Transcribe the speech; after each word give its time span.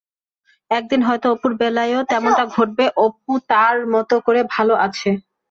একদিন 0.71 1.01
হয়তো 1.03 1.27
অপুর 1.31 1.51
বেলায়ও 1.61 2.01
তেমনটা 2.11 2.43
ঘটবে 2.55 2.85
অপু, 3.05 3.31
তাঁর 3.49 3.75
মতো 3.93 4.15
করে 4.25 4.41
ভালো 4.53 4.73
আছে। 4.85 5.09